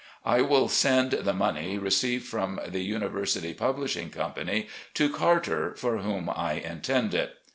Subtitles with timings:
[0.25, 6.27] I will send the money received from the' University Publishing Company' to Carter, for whom
[6.27, 7.37] I intend it.